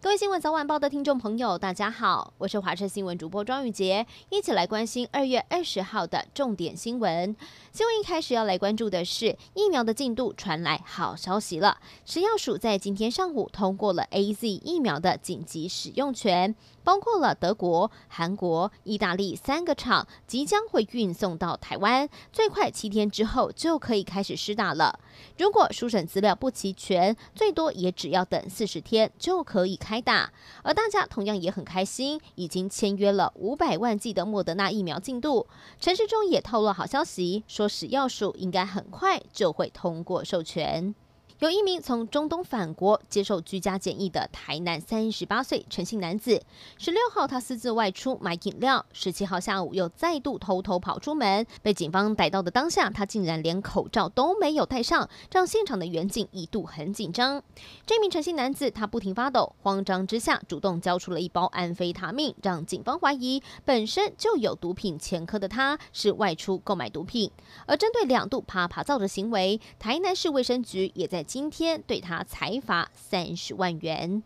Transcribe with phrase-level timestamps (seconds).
[0.00, 7.34] 各位新闻早晚报的听众朋友，大家好，我是华视新闻主播庄宇杰，一起来关心二月二十号的重点新闻。
[7.72, 16.54] 新闻一开始要来关注的是疫苗的进度传来好消息了，食药署在今天上午通过了 AZ 疫苗的紧急使用权。
[16.84, 24.98] 包括了德国、韩国、意大利三个厂即将会运送到台湾，最快七天之后就可以开始施打了。
[25.36, 30.30] 如果书审资料不齐全，最多也只要等四十天就可以开打。
[30.62, 35.46] 而大家同样也很开心，已经签约了五百万剂的莫德纳疫苗进度。
[35.80, 40.94] 陈时中也透露好消息，说食药署应该很快就会通过授权。
[41.38, 46.42] 有一名从中东返国接受居家检疫的台南三十八岁陈姓男子，
[46.78, 57.40] 十六号他私自外出买饮料，十七号下午又再度偷偷跑出门，被警方逮到的当下，他竟然连口罩都没有戴上，让现场的员警一度很紧张。
[57.86, 67.30] 这名陈姓男子他不停发抖，慌张之下主动交出了一包安非他命，让警方怀疑本身就有毒品前科的他是外出购买毒品。
[67.66, 71.24] 而针对两度啪啪造的行为，台南市卫生局也在。
[71.28, 74.22] 今天对他裁罚三十万元。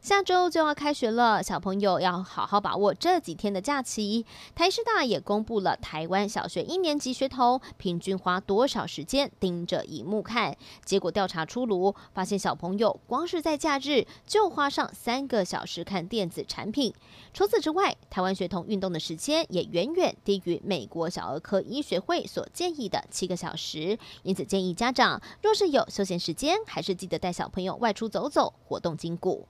[0.00, 4.24] 下周就要开学了，小朋友要好好把握这几天的假期。
[4.54, 16.94] 台师大也公布了台湾小学一年级学童平均花多少时间盯着荧幕看，结果调查出炉，发现小朋友光是在假日就花上三个小时看电子产品。
[17.34, 29.48] 除此之外，台湾学童运动的时间也远远低于美国小儿科医学会所建议的七个小时，因此建议家长若是有休闲时间，还是记得带小朋友外出走走，活动筋骨。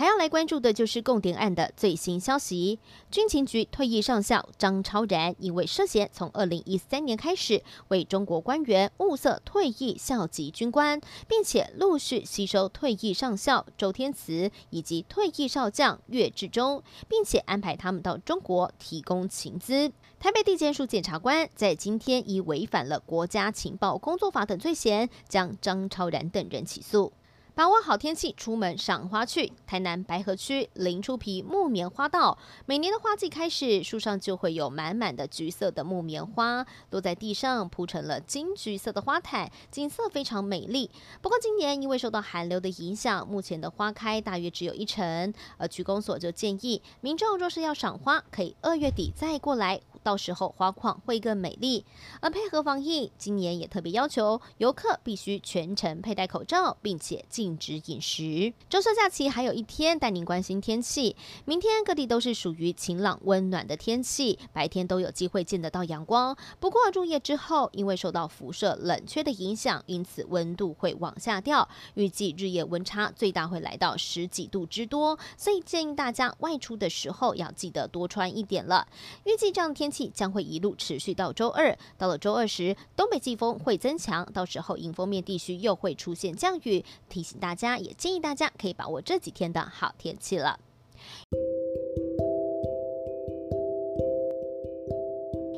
[0.00, 2.78] 还要来关注的就是共谍案的最新消息。
[3.10, 19.92] 军情局退役上校张超然因为涉嫌从二零一三年开始为中国官员物色退役校级军官，并且陆续吸收退役上校周天慈以及退役少将岳志忠，并且安排他们到中国提供情资。
[20.18, 27.12] 台北地检署检察官在今天以违反了国家情报工作法等罪嫌，将张超然等人起诉。
[27.60, 29.52] 把握好天气，出门赏花去。
[29.66, 40.90] 台南白河区林出皮木棉花道，每年的花季开始，树上就会有满满的橘色的木棉花落在地上，铺成了金橘色的花毯，景色非常美丽。
[41.20, 45.34] 不过今年因为受到寒流的影响，目前的花开大约只有一成。
[45.58, 49.82] 而区公所就建议民众若是要赏花，可以二月底再过来。
[50.02, 51.84] 到时候花况会更美丽，
[52.20, 58.52] 而配合防疫，今年也特别要求游客必须全程佩戴口罩，并且禁止饮食。
[58.68, 61.16] 周休假期还有一天，带您关心天气。
[61.44, 66.36] 明天各地都是属于晴朗温暖的天气，白天都有机会见得到阳光。
[66.58, 71.68] 不过入夜之后，因为受到辐射冷却的影响，因此温度会往下掉。
[71.94, 78.86] 预计日夜温差最大会来到十几度之多，所以建议大家外出的时候要记得多穿一点了。
[79.24, 80.00] 预计这样天天。
[80.00, 86.84] 气将会一路持续到周二，到了周二时，东北季风会增强，到时候迎风面地区又会出现降雨。
[87.08, 90.60] 提醒大家，也建议大家可以把握这几天的好天气了。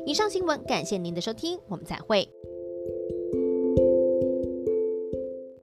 [0.07, 2.27] 以上新闻，感谢您的收听，我们再会。